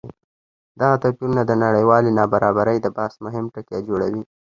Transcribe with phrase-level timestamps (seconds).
[0.79, 4.23] دغه توپیرونه د نړیوالې نابرابرۍ د بحث مهم ټکی جوړوي.